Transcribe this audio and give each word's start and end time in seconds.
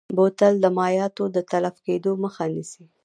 بوتل 0.15 0.53
د 0.63 0.65
مایعاتو 0.77 1.23
د 1.35 1.37
تلف 1.51 1.75
کیدو 1.85 2.11
مخه 2.23 2.45
نیسي. 2.53 2.83